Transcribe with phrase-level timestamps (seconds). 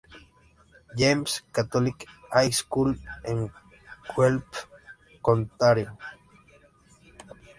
[0.97, 3.51] James Catholic High School en
[4.17, 4.67] Guelph,
[5.21, 5.95] Ontario.